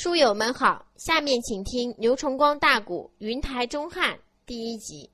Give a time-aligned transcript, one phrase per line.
[0.00, 4.14] 书友们好，下面请听牛崇光大鼓《云台钟汉》
[4.46, 5.10] 第一集。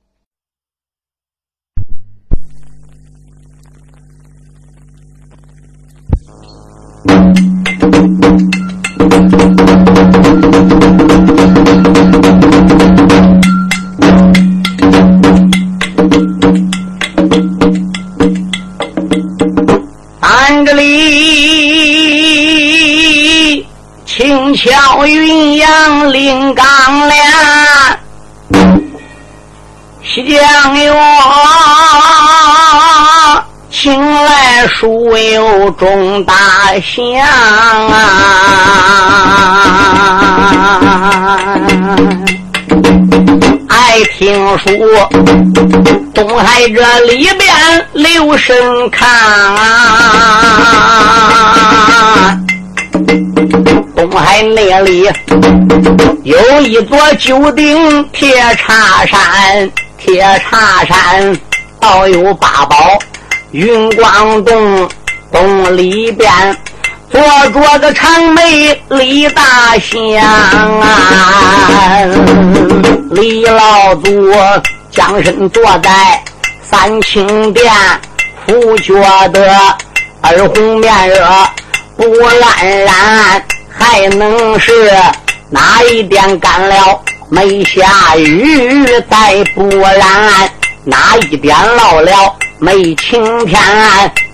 [24.55, 26.65] 巧云阳临港
[27.09, 27.19] 梁，
[30.01, 30.93] 西江月
[33.69, 36.33] 请来书友众大
[36.81, 37.19] 祥
[37.89, 37.99] 啊！
[43.67, 44.69] 爱听书，
[46.13, 47.53] 东海这里边
[47.91, 50.41] 留神看啊！
[53.95, 55.09] 东海那里
[56.23, 61.37] 有一座九鼎铁叉山，铁叉山
[61.79, 62.99] 倒有八宝，
[63.51, 64.89] 云光洞
[65.31, 66.29] 洞里边
[67.09, 67.21] 坐
[67.53, 70.21] 着个长眉李大香
[70.81, 72.01] 啊，
[73.11, 74.33] 李老祖
[74.91, 76.21] 将身坐在
[76.61, 77.71] 三清殿，
[78.45, 78.93] 不觉
[79.29, 79.47] 得
[80.23, 81.25] 耳红面热
[81.95, 83.41] 不烂然，
[83.77, 84.91] 还能是
[85.49, 90.49] 哪一点干了没下雨，再不然
[90.83, 93.61] 哪一点落了没晴天，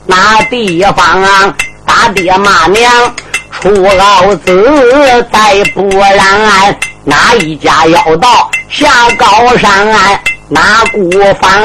[0.06, 1.54] 哪地方啊？
[1.86, 3.16] 打爹骂娘
[3.60, 9.88] 出老子，再不然哪一家要到下高山，
[10.48, 11.10] 哪股
[11.42, 11.62] 翻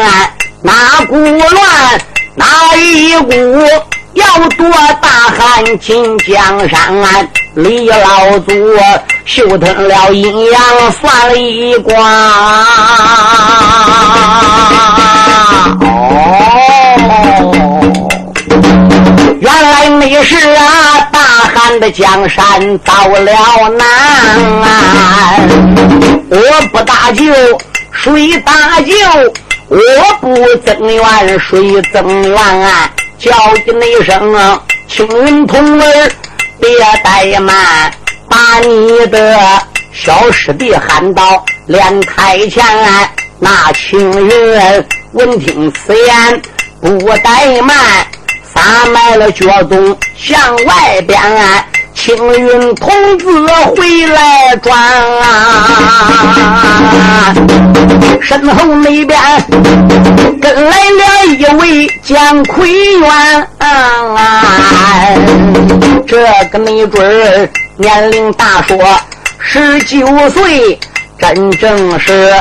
[0.62, 2.00] 哪股乱，
[2.34, 3.32] 哪一股
[4.14, 4.68] 要夺
[5.00, 8.52] 大汉进江山，李老祖
[9.24, 10.62] 休吞了阴阳
[11.00, 11.94] 算了一卦。
[15.80, 16.20] 哦。
[19.40, 21.18] 原来你是啊，大
[21.54, 23.86] 汉的江山遭了难。
[26.28, 26.36] 我
[26.70, 27.24] 不搭救，
[27.90, 28.92] 谁搭救？
[29.68, 29.78] 我
[30.20, 32.90] 不增援，谁增援啊？
[33.18, 36.10] 叫一声啊，青云童儿，
[36.60, 36.68] 别
[37.04, 37.92] 怠慢，
[38.28, 39.38] 把你的
[39.92, 42.64] 小师弟喊到莲台前。
[43.38, 46.42] 那情人闻听此言，
[46.80, 47.76] 不怠慢。
[48.54, 51.20] 撒迈了脚踪向外边，
[52.06, 53.26] 青云童子
[53.74, 55.74] 回来转啊！
[58.22, 59.18] 身后那边
[60.40, 63.48] 跟来了一位姜奎元，
[66.06, 68.78] 这个没准儿年龄大说
[69.40, 70.78] 十九岁，
[71.18, 72.32] 真正是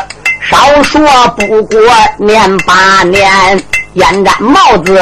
[0.48, 1.02] 少说
[1.36, 1.82] 不过
[2.20, 3.60] 年八年，
[3.94, 5.02] 烟毡帽子。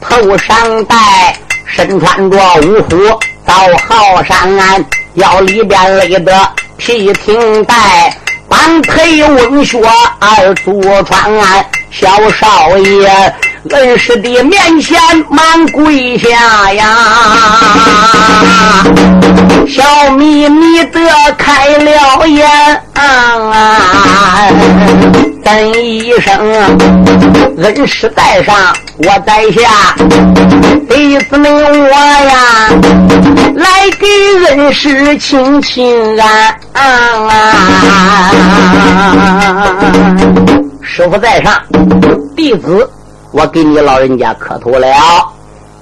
[0.00, 3.54] 头上戴，身穿着五虎到
[3.88, 4.84] 好衫，
[5.14, 6.32] 腰里边勒得
[6.76, 8.12] 皮挺带，
[8.48, 9.80] 半配温靴
[10.18, 11.32] 二足穿。
[11.90, 13.34] 小少爷
[13.70, 16.84] 恩师的面前满跪下呀，
[19.66, 21.00] 笑眯眯的
[21.38, 22.82] 开了眼。
[25.46, 26.34] 怎一声
[27.58, 28.52] 恩师在上，
[28.96, 29.94] 我在下，
[30.88, 32.68] 弟子们我呀，
[33.54, 34.06] 来给
[34.48, 36.52] 恩师请请安。
[40.82, 41.62] 师傅在上，
[42.34, 42.90] 弟子
[43.30, 44.88] 我给你老人家磕头了。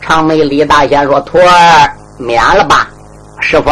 [0.03, 2.87] 长眉李大仙说：“徒儿免了吧，
[3.41, 3.71] 师傅，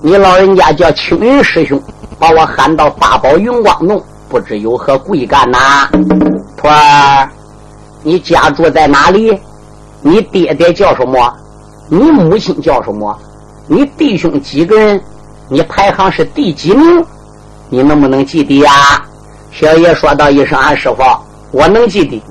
[0.00, 1.82] 你老人家叫青云师兄，
[2.20, 5.88] 把我喊到八宝云光洞。”不知有何贵干呐，
[6.56, 7.28] 徒儿，
[8.02, 9.38] 你家住在哪里？
[10.02, 11.34] 你爹爹叫什么？
[11.88, 13.18] 你母亲叫什么？
[13.66, 15.00] 你弟兄几个人？
[15.48, 17.04] 你排行是第几名？
[17.70, 18.70] 你能不能记得呀？
[19.50, 21.02] 小爷说道一声：“俺师傅，
[21.50, 22.22] 我能记得，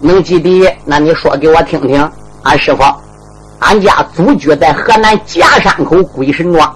[0.00, 0.72] 能记得。
[0.84, 2.08] 那你说给我听听。
[2.44, 2.84] 俺师傅，
[3.58, 6.72] 俺家祖居在河南夹山口鬼神庄。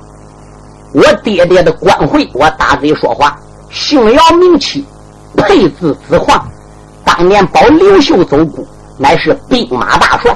[0.92, 3.38] 我爹爹的官讳，我大嘴说话。”
[3.76, 4.82] 姓姚名七，
[5.37, 6.43] 配字子黄。
[7.05, 10.34] 当年保刘秀走孤，乃是兵马大帅。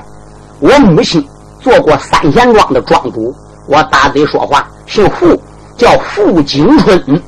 [0.60, 1.26] 我母亲
[1.58, 3.34] 做过三贤庄的庄主。
[3.66, 5.40] 我大嘴说话，姓傅，
[5.74, 7.22] 叫傅景春。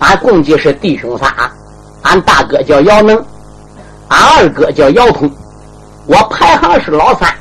[0.00, 1.32] 俺共计是弟兄仨。
[2.02, 3.16] 俺大哥叫姚能，
[4.08, 5.30] 俺二哥叫姚通，
[6.06, 7.32] 我排行是老三。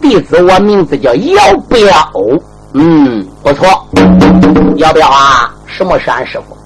[0.00, 1.88] 弟子我名字叫姚彪。
[2.72, 3.66] 嗯，不错。
[4.76, 5.54] 要不要啊？
[5.66, 6.56] 什么是俺师傅？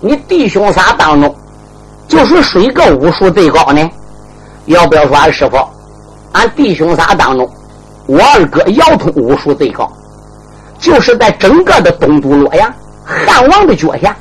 [0.00, 1.34] 你弟兄仨当中，
[2.08, 3.90] 就是谁个武术最高呢？
[4.66, 5.58] 要不要说俺师傅？
[6.32, 7.48] 俺弟兄仨当中，
[8.06, 9.90] 我二哥姚通武术最高，
[10.78, 12.72] 就是在整个的东都洛阳
[13.04, 14.16] 汉王的脚下，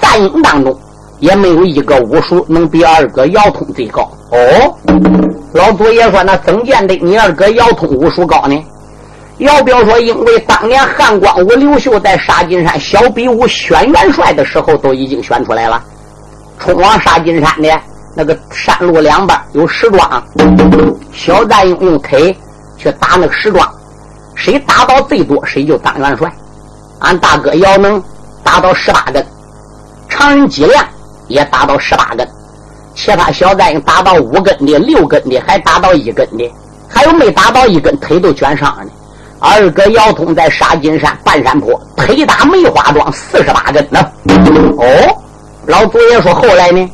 [0.00, 0.78] 战营当中
[1.18, 4.08] 也没有一个武术能比二哥姚通最高。
[4.30, 4.76] 哦，
[5.52, 8.64] 老祖爷说那怎见的你二哥姚通武术高呢？
[9.40, 15.82] 姚彪说，因为当年汉光武刘秀在沙金山小比武选元帅的时候，都已经选出来了，
[16.58, 17.68] 冲往沙金山的。
[18.14, 20.22] 那个山路两边有石桩，
[21.12, 22.36] 小战用用腿
[22.76, 23.66] 去打那个石桩，
[24.34, 26.30] 谁打到最多，谁就当元帅。
[26.98, 28.02] 俺大哥姚能
[28.42, 29.24] 打到十八根，
[30.08, 30.84] 常人脊梁
[31.28, 32.28] 也打到十八根，
[32.94, 36.52] 其他小战用打到五根的、六根的，还打到一根的，
[36.88, 38.92] 还有没打到一根腿都卷上呢。
[39.40, 43.98] 二哥姚通在沙金山半山坡陪打梅花桩四十八根呢。
[44.76, 45.16] 哦，
[45.66, 46.90] 老祖爷说后来呢？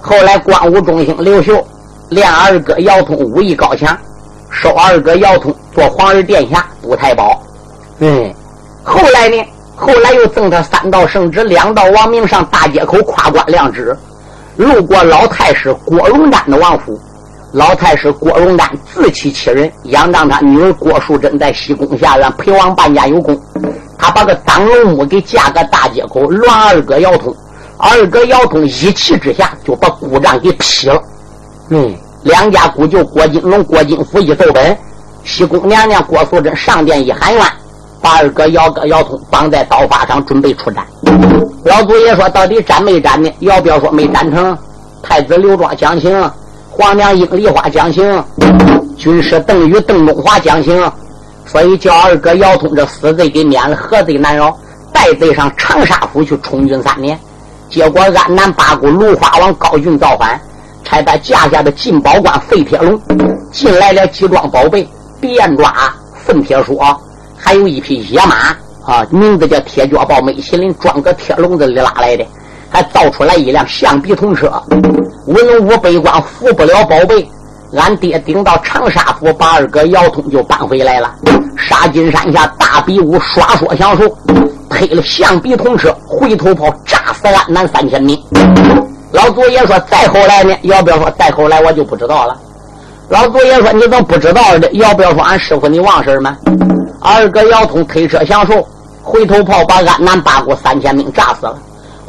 [0.00, 1.66] 后来，光武中兴刘秀
[2.08, 3.96] 练二哥姚通武艺高强，
[4.50, 7.42] 收二哥姚通做皇儿殿下督太保。
[7.98, 8.32] 嗯，
[8.84, 9.36] 后来呢？
[9.74, 13.96] 后来又赠他三道圣旨，两道王命上大街口跨关亮旨。
[14.56, 17.00] 路过老太师郭荣瞻的王府，
[17.52, 23.36] 老太师郭荣瞻自欺欺人，仰仗他女儿郭淑珍在西宫下院陪王半家有功，
[23.98, 27.34] 他把个当龙母给嫁个大街口，乱二哥姚通。
[27.76, 31.02] 二哥姚通一气之下就把姑丈给劈了。
[31.70, 31.92] 嗯，
[32.22, 34.76] 两家姑舅郭金龙、郭金福一奏本，
[35.24, 37.42] 西宫娘娘郭素贞上殿一喊冤，
[38.00, 40.86] 把二哥姚哥姚通绑在刀法上，准备出战。
[41.64, 44.56] 老祖爷说：“到底斩没斩呢？”姚彪说：“没斩成。”
[45.02, 46.30] 太子刘庄讲情，
[46.80, 48.24] 皇娘英梨花讲情，
[48.96, 50.90] 军师邓禹、邓中华讲情，
[51.44, 54.56] 所以叫二哥姚通这死罪给免了，何罪难饶？
[54.90, 57.20] 带罪上长沙府去充军三年。
[57.68, 60.40] 结果，安南八股芦花王高俊造反，
[60.82, 62.98] 差他架下的进宝官废铁笼
[63.52, 64.88] 进来了几桩宝贝：
[65.20, 65.92] 变抓、
[66.24, 66.98] 粪铁锁，
[67.36, 68.56] 还有一匹野马
[68.90, 72.24] 啊，名字叫铁脚豹美麒麟，装个铁笼子里拉来的，
[72.70, 74.50] 还造出来一辆象鼻铜车。
[75.26, 77.28] 文武百官扶不了宝贝，
[77.76, 81.14] 俺爹顶到长沙府，把二哥姚通就搬回来了。
[81.56, 84.16] 沙金山下大比武，耍说相术。
[84.70, 88.18] 推了象鼻铜车，回头炮炸死安南三千名。
[89.10, 91.60] 老祖爷说：“再后来呢？”要不要说再后来？
[91.60, 92.36] 我就不知道了。
[93.08, 94.70] 老祖爷说：“你怎么不知道的？
[94.74, 96.36] 要不要说俺师傅你忘事吗？”
[97.02, 98.64] 二哥姚通推车降术，
[99.02, 101.58] 回头炮把安南八国三千名炸死了。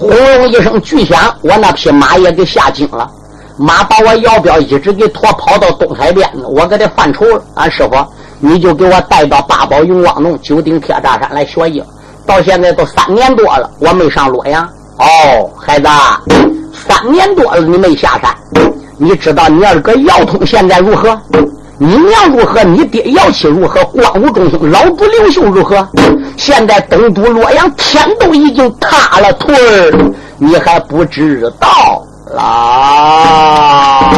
[0.02, 3.08] 轰隆一声巨响，我那匹马也给吓惊了。
[3.56, 7.44] 马把我姚彪一直给拖跑到东海边，我给他犯愁了。
[7.54, 8.04] 俺师傅，
[8.40, 11.84] 你就给我带到八宝云光洞九鼎铁栅山来学艺。
[12.26, 14.68] 到现在都三年多了，我没上洛阳。
[14.98, 15.88] 哦，孩子，
[16.74, 18.36] 三年多了你没下山，
[18.98, 21.10] 你知道你二哥姚通现在如何？
[21.84, 22.64] 你娘如何？
[22.64, 23.84] 你爹姚七如何？
[23.86, 25.90] 光武中兴老主刘秀如何？
[26.38, 29.92] 现在东都洛阳天都已经塌了腿儿，
[30.38, 32.06] 你还不知道
[32.36, 34.12] 啦？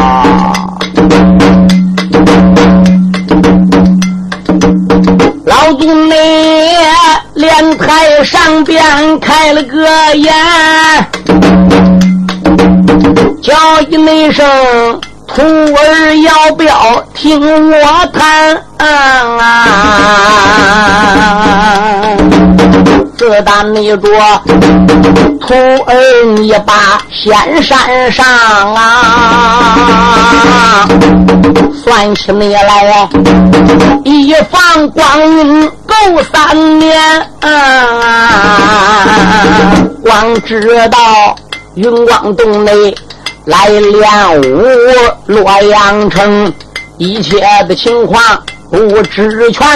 [5.45, 6.13] 老祖你
[7.35, 10.33] 莲台上边开了个眼，
[13.41, 13.53] 叫
[13.87, 13.95] 一
[14.33, 14.45] 声
[15.35, 19.65] 徒儿要不要听我谈啊？
[23.17, 24.07] 自打你着
[25.41, 25.55] 徒
[25.87, 25.95] 儿
[26.35, 28.23] 你把仙山上
[28.75, 30.87] 啊，
[31.83, 33.09] 算起你来，
[34.03, 35.73] 一放光阴够
[36.31, 36.95] 三年
[37.41, 37.49] 啊，
[40.03, 41.35] 光知道
[41.73, 42.95] 云光洞内
[43.45, 44.63] 来练武，
[45.25, 46.53] 洛阳城
[46.97, 48.21] 一切的情况
[48.69, 49.67] 不知全，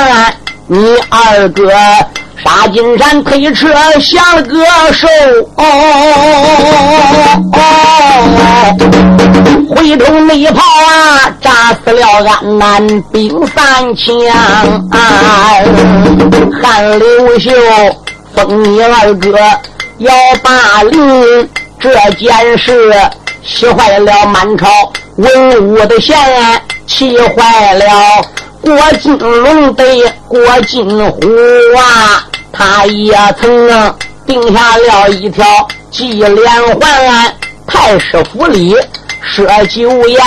[0.67, 1.63] 你二哥。
[2.43, 3.67] 沙金山推车
[3.99, 5.07] 下了个手，
[9.75, 14.31] 回头内炮啊，炸死了安南兵三千。
[16.61, 17.49] 韩刘秀
[18.35, 19.35] 封你二哥
[19.97, 22.93] 要霸陵，这件事
[23.47, 24.67] 气坏了满朝
[25.15, 26.15] 文武的贤，
[26.85, 27.85] 气坏了。
[28.61, 29.83] 郭金龙的
[30.27, 31.21] 郭金虎
[31.77, 35.45] 啊，他也曾定下了一条
[35.89, 36.45] 计连
[36.77, 37.33] 环，
[37.65, 38.75] 太师府里
[39.21, 40.21] 设酒宴，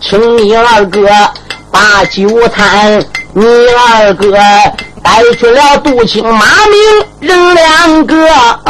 [0.00, 1.00] 请你二哥
[1.72, 3.44] 把酒餐，你
[3.88, 4.32] 二哥
[5.04, 6.76] 带去了杜青、马明
[7.20, 8.28] 人两个。
[8.28, 8.60] 啊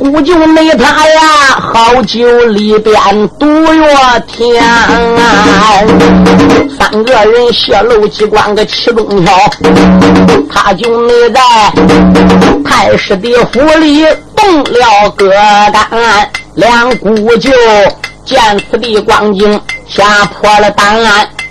[0.00, 1.20] 古就没他呀，
[1.58, 2.94] 好酒里边
[3.38, 4.62] 毒药天。
[6.78, 9.32] 三个人泄露机关个其中条，
[10.52, 11.40] 他就没在
[12.64, 15.32] 太师的府里动了个
[15.72, 15.88] 胆。
[16.54, 17.50] 两姑舅
[18.24, 18.40] 见
[18.70, 20.96] 此的光景，吓破了胆。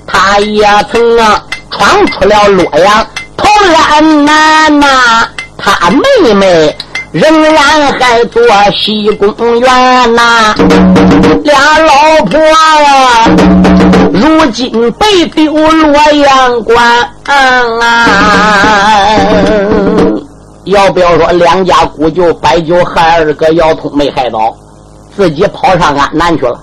[0.05, 3.47] 他也曾啊闯出了洛阳投
[3.89, 6.77] 安南呐，他妹妹
[7.11, 8.41] 仍然还做
[8.75, 10.53] 西宫员呐，
[11.43, 13.25] 俩老婆啊，
[14.13, 18.07] 如今被丢洛阳关啊！
[20.65, 24.55] 要不要说两家姑舅摆酒害二哥姚通没害到，
[25.15, 26.59] 自己跑上安南去了？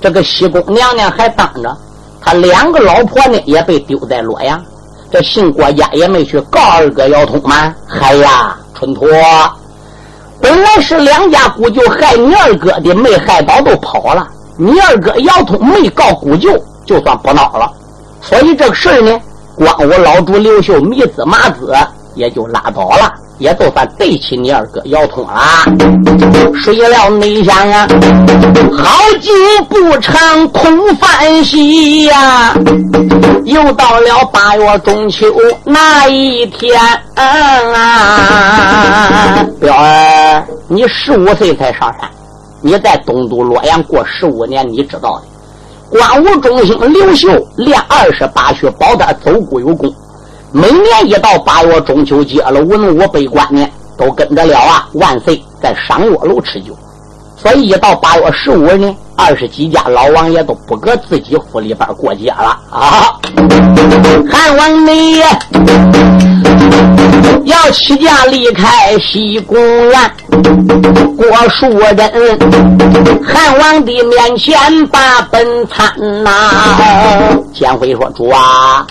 [0.00, 1.76] 这个西宫娘娘还当着。
[2.24, 4.62] 他两个老婆呢，也被丢在洛阳。
[5.10, 7.74] 这姓郭家也没去告二哥姚通吗？
[7.86, 9.06] 嗨呀，春托，
[10.40, 14.26] 本来是两家姑舅害你二哥的，没害到都跑了。
[14.56, 16.50] 你二哥姚通没告姑舅，
[16.86, 17.70] 就算不闹了。
[18.20, 19.20] 所以这个事儿呢，
[19.54, 21.76] 光我老主刘秀迷子麻子
[22.14, 23.12] 也就拉倒了。
[23.42, 25.42] 也都算对起你二哥姚通了。
[26.62, 27.88] 谁料内想啊，
[28.72, 29.32] 好景
[29.68, 32.54] 不长空欢喜呀，
[33.44, 35.26] 又到了八月中秋
[35.64, 36.80] 那一天
[37.16, 39.44] 啊！
[39.60, 42.08] 彪儿，你十五岁才上山，
[42.60, 45.24] 你在东都洛阳过十五年，你知道的。
[45.98, 49.92] 光武中兴刘秀练二十八曲宝丹，走古有功。
[50.54, 53.66] 每年一到八月中秋节了，文武百官呢
[53.96, 54.86] 都跟着了啊！
[54.92, 56.76] 万岁在赏月楼吃酒，
[57.36, 63.18] 所以一到八月十五呢，二十几家老王爷都不搁自己府里边过节了啊！
[64.30, 65.20] 汉王你
[67.44, 70.10] 要起驾离开西宫院，
[71.16, 71.96] 郭树人，
[73.24, 75.90] 汉王的面前把本参
[76.22, 76.30] 呐。
[77.54, 78.86] 建辉说：“主啊。”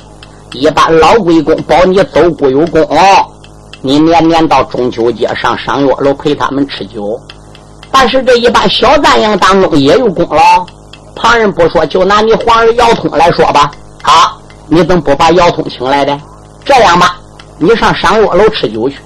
[0.53, 2.86] 一般老贵公保你走固有功，
[3.81, 7.20] 你年年到中秋节上赏月楼陪他们吃酒。
[7.89, 10.65] 但是这一般小赞营当中也有功劳。
[11.15, 13.72] 旁人不说，就拿你皇儿姚通来说吧。
[14.01, 16.20] 啊，你怎么不把姚通请来的？
[16.65, 17.17] 这样吧，
[17.58, 18.98] 你上赏月楼吃酒去。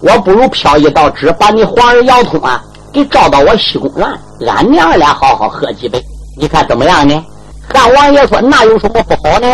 [0.00, 4.06] 我不如飘一道纸，把你皇儿姚通啊给召到我西宫院，
[4.48, 6.02] 俺娘俩好好喝几杯。
[6.36, 7.24] 你看怎么样呢？
[7.72, 9.46] 汉王爷说：“那有什么不好呢？”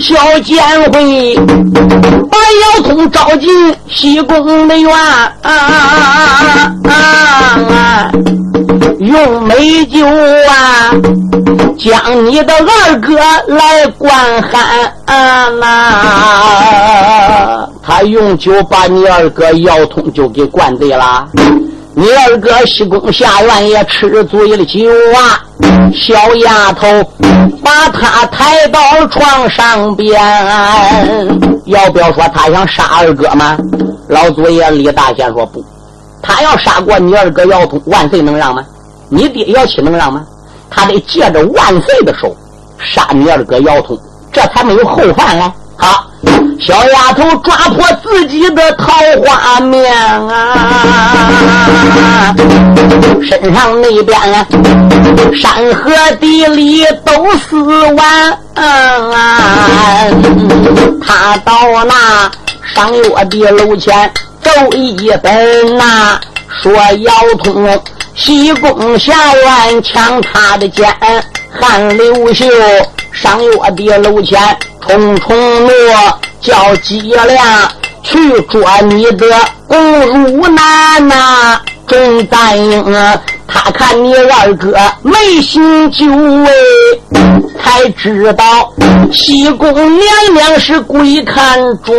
[0.00, 1.36] 小监会
[2.30, 2.36] 把
[2.76, 3.48] 姚通召进
[3.88, 4.90] 西宫的院，
[8.98, 10.90] 用美酒啊，
[11.78, 13.16] 将你的二哥
[13.48, 14.52] 来灌寒。
[17.82, 21.24] 他用酒把你二哥姚通就给灌醉了。
[21.96, 25.40] 你二哥西宫下院也吃醉了酒啊，
[25.94, 26.86] 小丫头
[27.62, 30.20] 把他抬到床上边，
[31.66, 33.56] 要不要说他想杀二哥吗？
[34.08, 35.64] 老祖爷李大仙说不，
[36.20, 38.64] 他要杀过你二哥姚通，万岁能让吗？
[39.08, 40.26] 你爹姚七能让吗？
[40.68, 42.34] 他得借着万岁的手
[42.78, 43.96] 杀你二哥姚通，
[44.32, 45.52] 这才没有后患嘞。
[45.76, 46.04] 好。
[46.60, 48.92] 小丫头抓破自己的桃
[49.24, 49.94] 花面
[50.28, 52.34] 啊，
[53.22, 54.18] 身上那边
[55.36, 57.62] 山河地理都死
[57.94, 58.38] 完。
[61.06, 62.28] 他到那
[62.74, 64.10] 上月的楼前
[64.42, 66.18] 走一本呐，
[66.62, 67.78] 说要通
[68.14, 70.88] 西宫下院抢他的剑，
[71.60, 72.46] 韩刘秀
[73.14, 74.38] 上我的楼前
[74.82, 75.70] 冲冲落。
[76.44, 79.26] 叫姬亮去捉你的
[79.66, 82.94] 公主难呐，钟赞英，
[83.48, 86.04] 他看你二哥没心救
[86.44, 86.52] 哎，
[87.64, 88.70] 才知道
[89.10, 91.96] 西宫娘娘是鬼看转。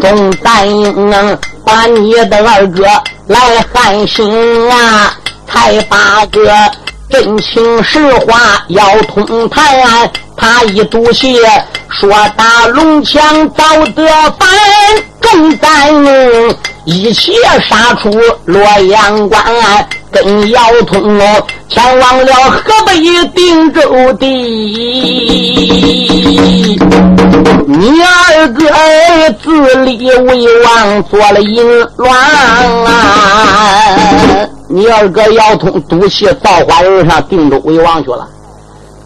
[0.00, 2.82] 钟赞英把你的二哥
[3.28, 5.14] 来寒心啊，
[5.46, 6.52] 才把个
[7.12, 9.62] 真情实话要通谈。
[10.34, 11.36] 他一赌气，
[11.90, 14.02] 说打龙枪遭得
[14.38, 14.48] 反，
[15.20, 17.34] 众赞英一起
[17.68, 18.10] 杀出
[18.46, 19.44] 洛阳关，
[20.10, 21.20] 跟姚通
[21.68, 22.98] 前往了河北
[23.34, 24.26] 定州地。
[27.66, 28.64] 你二哥
[29.42, 32.18] 自立为王，做了淫乱
[32.86, 32.88] 啊！
[34.74, 38.26] 你二哥姚通赌气造花人上定州为王去了。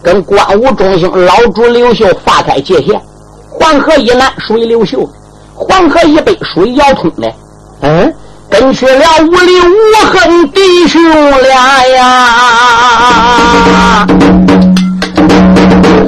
[0.00, 3.02] 跟关武中兴老主刘秀划开界限。
[3.50, 5.10] 黄河以南属于刘秀，
[5.54, 7.32] 黄河以北属于姚通的。
[7.80, 8.14] 嗯，
[8.48, 9.74] 跟去了无里无
[10.06, 11.02] 恨弟兄
[11.42, 12.06] 俩呀，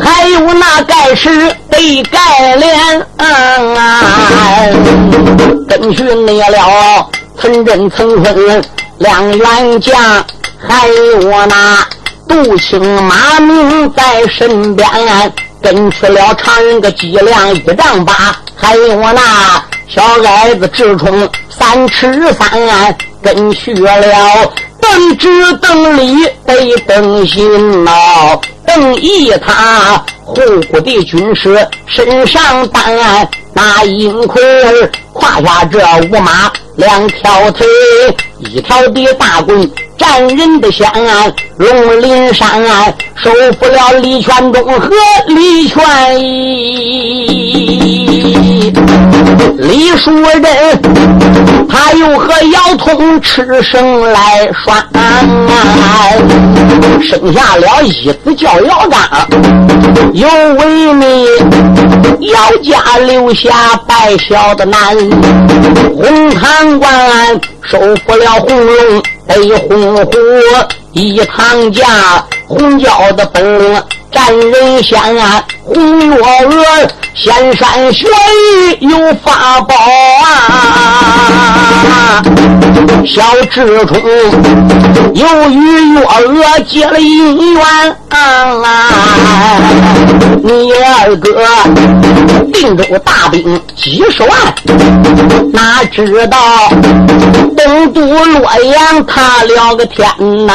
[0.01, 3.05] 还有那盖世得盖脸，
[5.67, 7.11] 跟去灭了
[7.41, 8.63] 陈真、陈坤
[8.99, 10.25] 两员将，
[10.59, 11.87] 还有我那
[12.29, 14.87] 杜青、马明在身边。
[15.61, 18.15] 跟去了常人个脊梁一丈八，
[18.55, 27.91] 还有我那小矮子直冲三尺三，跟去了邓直、邓礼得邓新呐，
[28.65, 30.41] 邓义他护
[30.71, 37.67] 国的军师身上担，那银盔儿胯下这五马两条腿，
[38.39, 39.69] 一条的大棍。
[39.97, 40.87] 战人的香，
[41.57, 42.65] 龙鳞山
[43.17, 44.89] 收服了李全忠和
[45.27, 47.53] 李全义。
[49.59, 50.41] 李树人
[51.69, 54.87] 他又和姚通吃生来耍，
[57.03, 59.01] 生下了一子叫姚刚，
[60.13, 61.27] 又为你
[62.21, 64.97] 要家留下败小的男，
[65.95, 69.03] 红堂官收服了红龙。
[69.29, 69.35] 被
[69.69, 70.11] 红火
[70.93, 71.85] 一堂家，
[72.47, 73.83] 红椒的本领
[74.19, 79.77] 战人香啊，红月娥仙山雪域有法宝
[80.25, 82.21] 啊，
[83.07, 84.03] 小智冲
[85.15, 87.63] 又与月娥结了姻缘
[88.09, 88.19] 啊，
[90.43, 91.47] 你二哥
[92.53, 94.31] 定州大兵几十万，
[95.53, 96.37] 哪知道
[97.57, 100.09] 东都洛阳他了个天
[100.45, 100.53] 呐，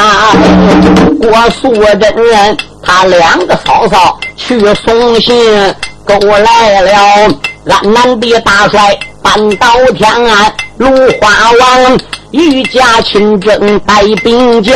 [1.21, 2.57] 郭素真人。
[2.85, 5.73] 他两个嫂嫂去送信，
[6.05, 6.91] 勾来了
[7.65, 10.87] 安南的大帅半岛天安芦
[11.21, 11.99] 花王
[12.31, 14.75] 御驾亲征带兵将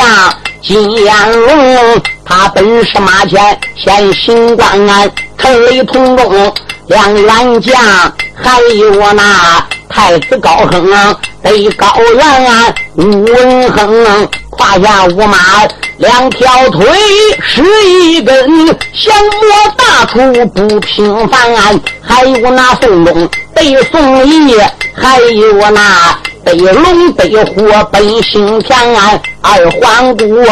[0.62, 6.54] 金延龙，他本是马前先行官安陈雷同中
[6.88, 7.76] 两员将，
[8.36, 10.90] 还有那太子高亨
[11.44, 14.30] 得高原吴文亨。
[14.58, 15.38] 胯下五马
[15.98, 16.86] 两条腿，
[17.42, 18.36] 是一根
[18.68, 21.80] 降魔大出不平凡。
[22.02, 24.56] 还有那宋东被宋义，
[24.96, 30.46] 还有那被龙被虎奔行天安二环谷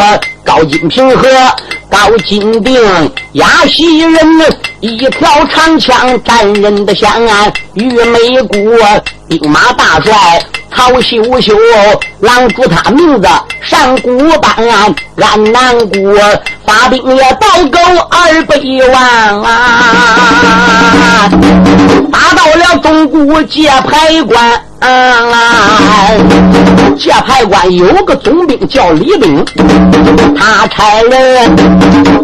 [0.44, 1.28] 高金平和
[1.90, 2.80] 高金定
[3.32, 8.76] 压西人一条长枪战人的香安玉梅谷
[9.28, 10.12] 兵马大帅。
[10.76, 13.26] 好羞羞哦，狼主他名字
[13.62, 16.14] 上古般狼，俺难过。
[16.66, 17.78] 发兵也倒够
[18.10, 18.56] 二百
[18.92, 18.94] 万
[19.42, 21.30] 啊！
[22.12, 24.62] 打到了中古界牌关。
[24.78, 24.86] 啊！
[26.98, 29.44] 界牌关有个总兵叫李炳，
[30.36, 31.56] 他差人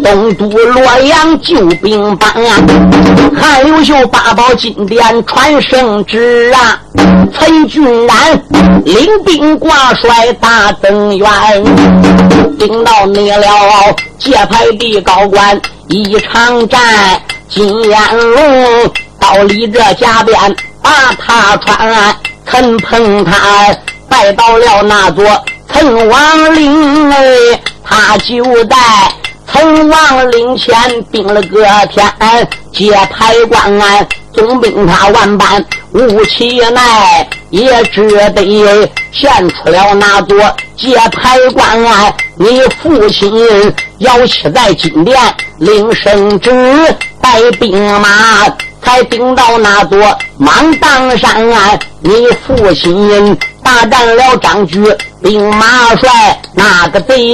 [0.03, 2.31] 东都洛阳救兵帮，
[3.35, 6.79] 韩刘秀八宝金殿传圣旨啊！
[7.33, 8.15] 陈俊然
[8.85, 11.27] 领兵挂帅大增援，
[12.57, 16.79] 顶到你了界牌的高官一场战，
[17.49, 22.15] 金烟龙到里这家边把他传。
[22.45, 23.75] 陈鹏他
[24.09, 25.25] 拜到了那座
[25.71, 28.75] 陈王陵哎，他就在
[29.51, 32.05] 陈王陵前定了个天，
[32.73, 40.37] 接牌关总兵他万般吴其奈，也只得献出了那座
[40.75, 42.13] 接牌关案。
[42.35, 43.31] 你父亲
[43.99, 45.15] 要起在金殿
[45.57, 46.51] 领圣旨，
[47.21, 48.51] 带兵马。
[48.85, 49.97] 才顶到那座
[50.37, 54.83] 芒砀山，你父亲大战了张举
[55.23, 57.33] 兵马帅，那个贼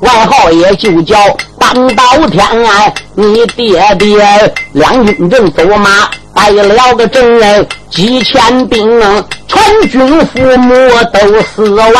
[0.00, 1.16] 外号也就叫
[1.56, 2.92] 半岛天安。
[3.14, 9.00] 你爹爹两军阵走马带了个阵人几千兵，
[9.46, 11.92] 全军覆没都死完。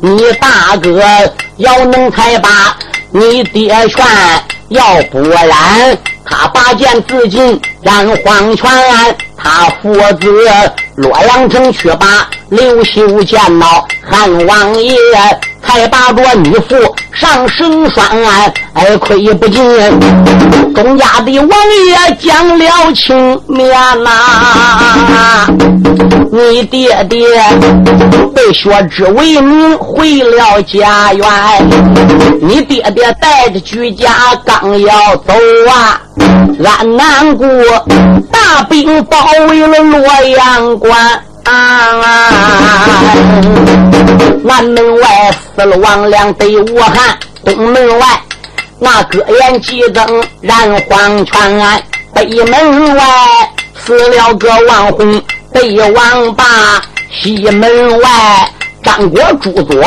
[0.00, 1.00] 你大哥
[1.58, 2.76] 要能才把
[3.10, 4.04] 你爹劝，
[4.68, 5.96] 要不然。
[6.28, 8.68] 他拔剑自尽，让黄泉，
[9.36, 10.28] 他父子
[10.96, 14.96] 洛阳城去把刘秀见到汉王爷，
[15.66, 16.76] 才把着女妇
[17.12, 18.02] 上绳拴，
[18.74, 19.62] 哎，亏不尽
[20.74, 23.68] 东家的王爷讲了情面
[24.02, 25.46] 呐，
[26.30, 27.26] 你爹爹
[28.34, 31.26] 被削职为民回了家园，
[32.40, 34.12] 你爹爹带着居家
[34.44, 35.32] 刚要走
[35.68, 36.00] 啊，
[36.64, 37.46] 俺南国
[38.30, 40.00] 大兵包围了洛
[40.36, 41.20] 阳关。
[41.46, 42.02] 啊！
[44.44, 48.06] 南门外死了王良得武汉，东门外
[48.78, 50.56] 那歌宴激灯燃
[50.88, 51.82] 黄泉，
[52.14, 53.04] 北门外
[53.74, 56.44] 死了个王洪得王霸，
[57.10, 58.08] 西门外
[58.82, 59.84] 张国朱佐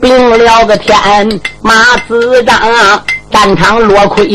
[0.00, 2.60] 并了个天，马子张
[3.30, 4.28] 战场落亏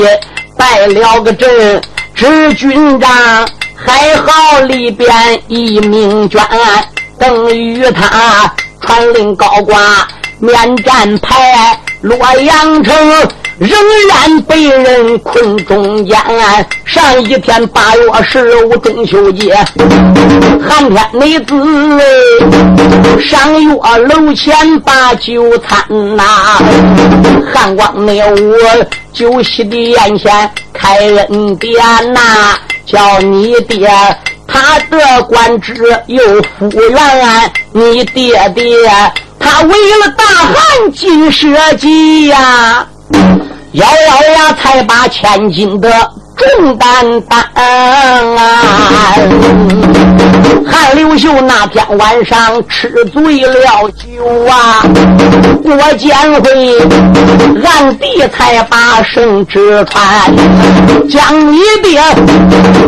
[0.58, 1.82] 败了个阵，
[2.16, 3.48] 知军长。
[3.86, 5.10] 还好里边
[5.48, 6.42] 一名眷，
[7.18, 10.06] 等于他传令高挂
[10.40, 12.94] 免战牌，洛阳城
[13.58, 13.72] 仍
[14.10, 16.18] 然被人困中间。
[16.86, 19.56] 上一天八月十五中秋节，
[20.62, 21.56] 寒天没滋
[21.96, 22.04] 味，
[23.22, 23.74] 上月
[24.08, 25.78] 楼前把酒餐
[26.18, 26.24] 呐，
[27.54, 28.56] 汉光那屋
[29.14, 31.74] 酒席的宴前开恩典
[32.14, 32.58] 呐。
[32.92, 33.88] 叫你爹，
[34.48, 35.76] 他得官职
[36.08, 37.52] 又复原。
[37.72, 38.66] 你爹爹，
[39.40, 41.48] 他为了大汉尽社
[41.78, 42.88] 稷呀，
[43.74, 45.88] 咬咬牙才把千金的。
[46.40, 47.40] 重担担
[48.38, 48.40] 啊！
[50.66, 54.82] 韩刘秀那天晚上吃醉了酒啊，
[55.62, 56.50] 过监会
[57.62, 60.02] 暗地才把圣旨传，
[61.10, 62.02] 将你爹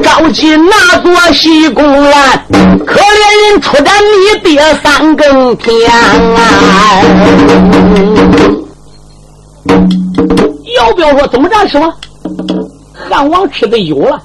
[0.01, 2.13] 召集那座西宫院，
[2.85, 6.39] 可怜人出战你爹三更天啊！
[10.77, 11.93] 要不要说怎么战是吗？
[13.11, 14.17] 汉王吃的有了，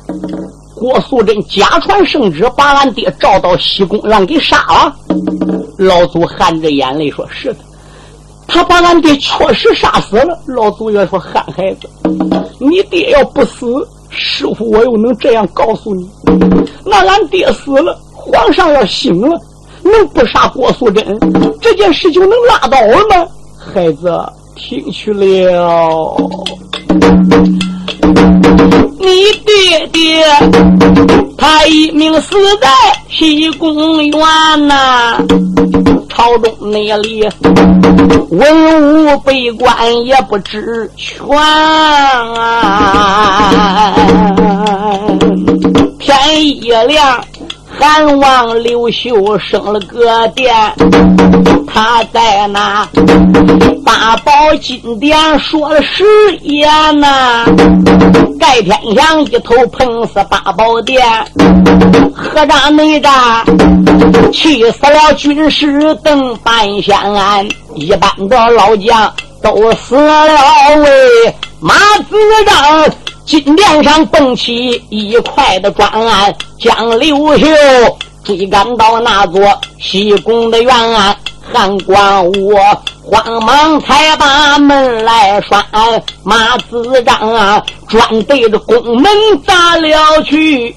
[0.77, 4.95] 郭素贞假传圣旨，把俺爹召到西宫让给杀了。
[5.77, 7.59] 老祖含着眼泪说：“是的，
[8.47, 11.89] 他把俺爹确实杀死了。”老祖也说：“汉孩子，
[12.61, 13.67] 你爹要不死，
[14.09, 16.09] 师傅我又能这样告诉你？
[16.85, 19.37] 那俺爹死了，皇上要醒了，
[19.83, 21.05] 能不杀郭素贞？
[21.61, 23.27] 这件事就能拉倒了吗？
[23.59, 24.17] 孩子，
[24.55, 26.17] 听去了。”
[29.07, 30.27] 你爹爹，
[31.39, 32.69] 他一命死在
[33.09, 35.17] 西宫园呐。
[36.09, 37.23] 朝中那里
[38.31, 41.25] 文武百官也不知全。
[46.01, 47.25] 天一亮。
[47.79, 50.55] 韩王刘秀生了个殿，
[51.67, 52.89] 他在那
[53.85, 56.05] 八宝金殿说了誓
[56.43, 56.69] 言
[57.01, 57.45] 呐。
[58.39, 61.07] 盖天祥一头碰死八宝殿，
[62.15, 63.13] 何战没战，
[64.33, 66.97] 气死了军师邓半仙，
[67.75, 69.13] 一般的老将
[69.43, 70.25] 都死了
[70.79, 71.75] 喂，马
[72.09, 73.06] 子张。
[73.27, 75.91] 金殿上蹦起一块的砖，
[76.61, 77.47] 将刘秀
[78.23, 79.43] 追赶到那座
[79.81, 80.73] 西宫的院，
[81.53, 82.55] 汉光武
[83.03, 85.61] 慌忙才把门来拴，
[86.23, 89.13] 马子张啊，专对着宫门
[89.45, 90.73] 砸了去。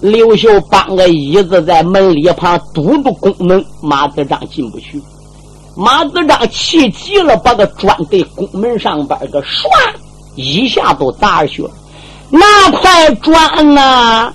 [0.00, 4.98] 刘秀搬个椅子在门里旁堵住宫门，马子张进不去。
[5.74, 9.66] 马子章气急了，把个砖对宫门上边个唰
[10.34, 11.70] 一下都砸去了。
[12.30, 14.32] 那块砖呐，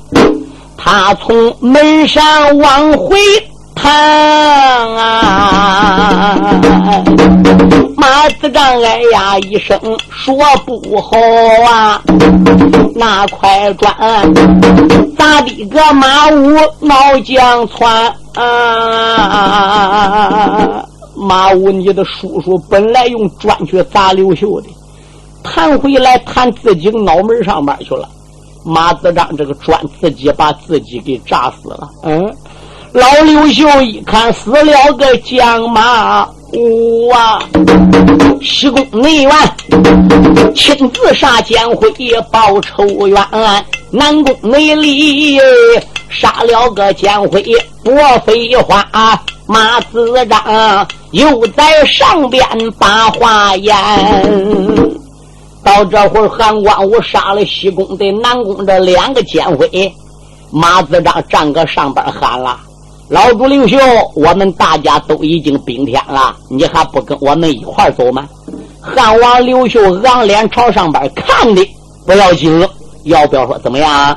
[0.78, 3.20] 他从门上往回
[3.76, 3.94] 弹
[4.96, 5.22] 啊！
[7.96, 11.18] 马子章哎呀一声说不好
[11.72, 12.02] 啊！
[12.96, 13.94] 那块砖
[15.18, 19.66] 砸的个马屋脑浆窜啊！
[21.18, 24.70] 马武，你的叔叔本来用砖去砸刘秀的，
[25.44, 28.08] 弹回来弹自己脑门上面去了。
[28.64, 31.90] 马子章这个砖自己把自己给炸死了。
[32.04, 32.32] 嗯，
[32.92, 37.40] 老刘秀一看死了个将马武啊，
[38.42, 39.32] 西宫内院
[40.54, 41.90] 亲自杀监会
[42.32, 43.18] 报仇冤，
[43.90, 45.40] 南宫内里
[46.10, 47.44] 杀了个监会
[47.84, 48.86] 不废话。
[49.46, 52.46] 马子章又在上边
[52.78, 53.74] 把话言，
[55.64, 59.94] 到这会儿，韩光武杀了西宫的南宫这两个监徽，
[60.52, 62.60] 马子章站个上边喊了
[63.10, 63.78] ：“老主刘秀，
[64.16, 68.28] 我们大家都已经兵天了，你还不跟我们一块走吗？
[68.82, 71.66] 汉王刘秀昂脸朝上边看的
[72.06, 72.70] 不要紧，了
[73.08, 74.16] 要不要说怎么样？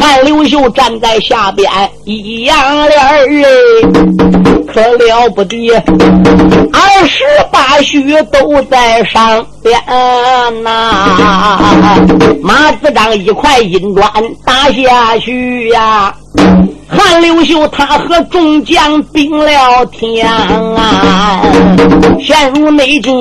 [0.00, 1.70] 汉刘秀站在下边
[2.04, 2.56] 一样
[2.88, 3.48] 脸儿哎
[4.72, 5.70] 可了不得，
[6.72, 7.98] 二十八宿
[8.30, 9.76] 都在上边
[10.62, 11.16] 呐，
[12.42, 14.06] 马子张一块银砖
[14.44, 16.14] 打下去呀。
[16.88, 20.26] 韩刘秀他和众将并了天，
[22.20, 23.12] 陷入内境，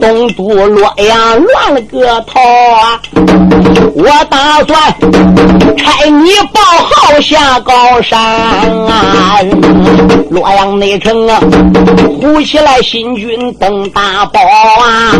[0.00, 3.00] 东都洛阳乱了个套啊！
[3.94, 4.94] 我打算
[5.76, 8.20] 差你报号下高山
[8.86, 9.38] 啊，
[10.30, 11.40] 洛阳内城啊，
[12.20, 15.12] 呼起来新军登大宝啊，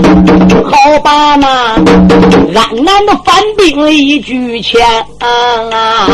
[0.64, 4.80] 好把那安南的反兵一举前
[5.20, 6.06] 啊！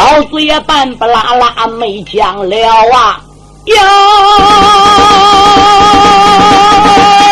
[0.00, 3.20] 老子也半不拉拉没讲了啊！
[3.66, 3.76] 呀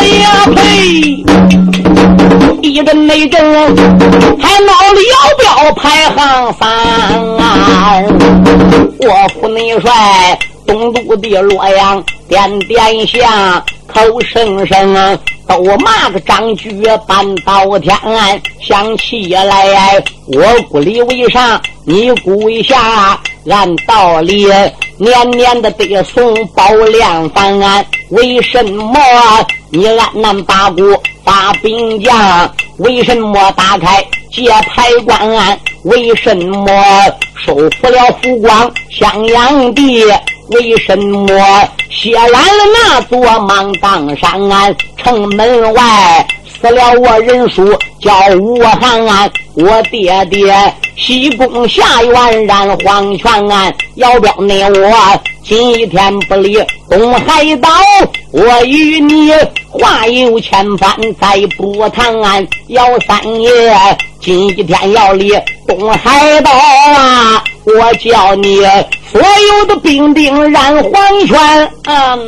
[0.04, 1.24] 呀呸！
[2.60, 3.40] 一阵没阵，
[4.38, 6.68] 还闹了摇标排行三
[7.38, 8.02] 啊！
[9.00, 15.18] 我府内帅东都的洛阳，点点响，口声声。
[15.48, 24.44] 都骂个张举半到天安，想起来，我姑里为上，你姑为下，按道理
[24.98, 27.58] 年年的得送宝粮饭，
[28.10, 29.00] 为什么
[29.70, 30.82] 你按南八股
[31.24, 32.54] 发兵将？
[32.76, 35.58] 为什么打开界牌关？
[35.84, 36.70] 为什么
[37.34, 40.04] 收复了福光襄阳地？
[40.48, 41.28] 为什么
[41.90, 44.76] 写完了那座芒砀山？
[44.96, 46.26] 城门外
[46.60, 47.64] 死了我人叔
[48.00, 50.52] 叫武汉，我爹爹
[50.96, 56.58] 西宫下院染黄泉案，要表你我今天不离
[56.90, 57.70] 东海岛，
[58.32, 59.30] 我与你
[59.70, 60.90] 话有千番
[61.20, 62.12] 再不谈。
[62.68, 63.50] 姚三爷
[64.20, 65.32] 今天要离
[65.66, 68.56] 东海岛啊，我叫你
[69.12, 72.18] 所有的兵丁染黄泉啊！